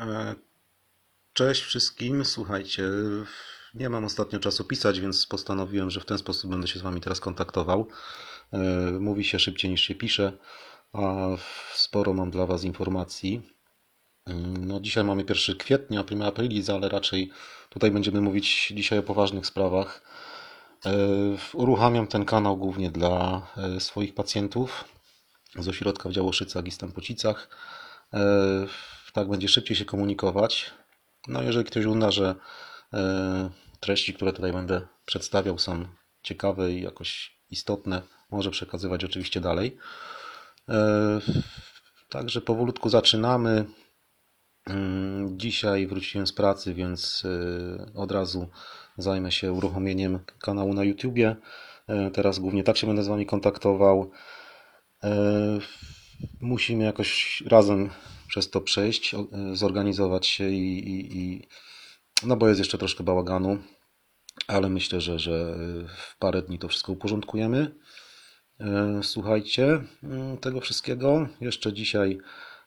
[0.00, 0.34] E,
[1.32, 2.24] Cześć wszystkim.
[2.24, 2.82] Słuchajcie,
[3.74, 7.00] nie mam ostatnio czasu pisać, więc postanowiłem, że w ten sposób będę się z Wami
[7.00, 7.86] teraz kontaktował.
[8.52, 8.58] E,
[9.00, 10.32] Mówi się szybciej niż się pisze,
[10.92, 11.26] a
[11.74, 13.42] sporo mam dla Was informacji.
[14.26, 17.30] Mm, No, dzisiaj mamy 1 kwietnia, prima aprilis, ale raczej
[17.68, 20.02] tutaj będziemy mówić dzisiaj o poważnych sprawach.
[20.86, 20.92] E,
[21.52, 24.84] Uruchamiam ten kanał głównie dla e, swoich pacjentów
[25.58, 27.48] z ośrodka w Działoszycach i Stępocicach.
[29.12, 30.70] Tak będzie szybciej się komunikować.
[31.28, 32.34] No, jeżeli ktoś uzna, że
[32.92, 35.84] e, treści, które tutaj będę przedstawiał, są
[36.22, 39.76] ciekawe i jakoś istotne, może przekazywać oczywiście dalej.
[40.68, 41.20] E,
[42.08, 43.64] Także powolutku zaczynamy.
[44.66, 48.48] Mm, Dzisiaj wróciłem z pracy, więc e, od razu
[48.98, 51.36] zajmę się uruchomieniem kanału na YouTubie.
[52.12, 54.10] Teraz głównie tak się będę z Wami kontaktował.
[56.40, 57.90] Musimy jakoś razem
[58.30, 61.48] przez to przejść, e, zorganizować się i, i, i
[62.22, 63.58] no bo jest jeszcze troszkę bałaganu,
[64.46, 65.56] ale myślę, że, że
[65.96, 67.74] w parę dni to wszystko uporządkujemy.
[68.60, 71.28] E, Słuchajcie mm, tego wszystkiego.
[71.40, 72.18] Jeszcze dzisiaj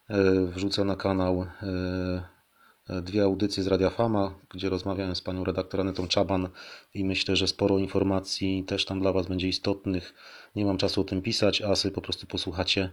[0.10, 5.82] e, wrzucę na kanał e, dwie audycje z Radia Fama, gdzie rozmawiałem z panią redaktor
[5.82, 6.50] Anetą Czaban
[6.94, 10.14] i myślę, że sporo informacji też tam dla Was będzie istotnych.
[10.56, 12.90] Nie mam czasu o tym pisać, a sobie po prostu posłuchacie.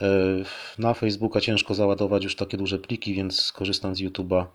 [0.00, 0.06] E,
[0.78, 4.46] Na Facebooka ciężko załadować już takie duże pliki, więc skorzystam z YouTube'a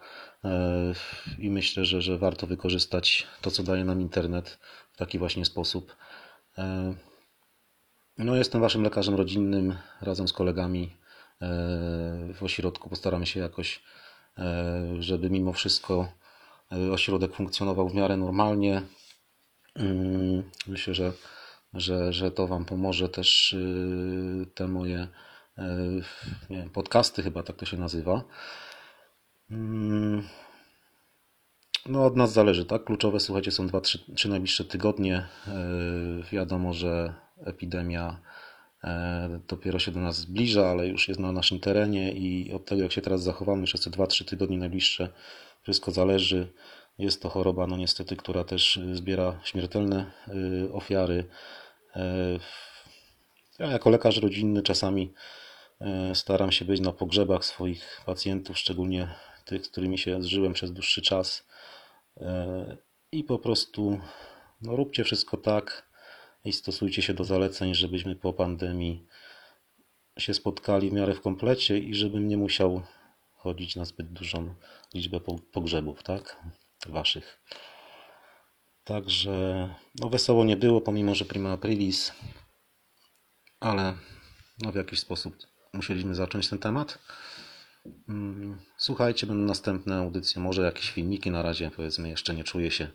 [0.44, 0.94] e,
[1.40, 4.60] i myślę, że, że warto wykorzystać to, co daje nam internet
[4.94, 5.96] w taki właśnie sposób.
[6.58, 6.94] E,
[8.18, 10.98] no, jestem waszym lekarzem rodzinnym razem z kolegami
[12.34, 12.90] w ośrodku.
[12.90, 13.84] Postaramy się jakoś,
[15.00, 16.12] żeby mimo wszystko
[16.92, 18.82] ośrodek funkcjonował w miarę normalnie.
[19.76, 21.14] Mm, Myślę, że,
[21.74, 25.08] że, że to Wam pomoże też y, te moje
[26.50, 28.24] nie wiem, podcasty, chyba tak to się nazywa.
[29.52, 30.24] Mm,
[31.86, 32.84] No, od nas zależy, tak?
[32.84, 35.16] Kluczowe, słuchajcie, są dwa, trzy, trzy najbliższe tygodnie.
[35.48, 35.54] E,
[36.32, 37.14] Wiadomo, że
[37.46, 38.22] epidemia
[38.84, 42.82] e, dopiero się do nas zbliża, ale już jest na naszym terenie i od tego,
[42.82, 45.10] jak się teraz zachowamy przez te dwa, trzy tygodnie najbliższe,
[45.64, 46.54] wszystko zależy.
[46.98, 50.12] Jest to choroba, no niestety, która też zbiera śmiertelne
[50.68, 51.26] y, ofiary.
[51.96, 52.40] E,
[53.60, 55.16] Ja jako lekarz rodzinny czasami e,
[56.14, 59.16] staram się być na pogrzebach swoich pacjentów, szczególnie
[59.46, 61.48] tych, z którymi się zżyłem przez dłuższy czas.
[62.18, 62.78] E,
[63.12, 64.00] I po prostu
[64.62, 65.90] no, róbcie wszystko tak
[66.46, 69.08] i stosujcie się do zaleceń, żebyśmy po pandemii
[70.18, 72.82] się spotkali w miarę w komplecie i żebym nie musiał
[73.34, 74.56] chodzić na zbyt dużą
[74.94, 76.44] liczbę po- pogrzebów, tak?
[76.88, 77.42] Waszych.
[78.84, 82.14] Także no wesoło nie było, pomimo że prima aprilis,
[83.60, 83.94] ale
[84.60, 85.38] no w jakiś sposób
[85.76, 87.00] musieliśmy zacząć ten temat.
[88.10, 92.88] Mm, Słuchajcie, będą następne audycje, może jakieś filmiki na razie, powiedzmy, jeszcze nie czuję się.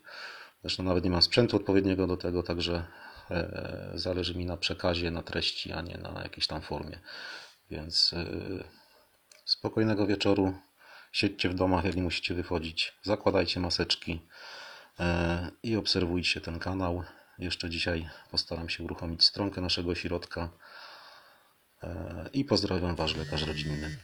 [0.63, 2.87] Zresztą nawet nie mam sprzętu odpowiedniego do tego, także
[3.31, 6.99] e, zależy mi na przekazie, na treści, a nie na jakiejś tam formie.
[7.71, 8.25] Więc e,
[9.45, 10.55] spokojnego wieczoru.
[11.13, 12.93] Siedźcie w domach, nie musicie wychodzić.
[13.03, 14.21] Zakładajcie maseczki
[15.01, 17.05] e, i obserwujcie ten kanał.
[17.39, 20.49] Jeszcze dzisiaj postaram się uruchomić stronkę naszego ośrodka.
[21.83, 23.97] E, I pozdrawiam Wasz lekarz rodzinny.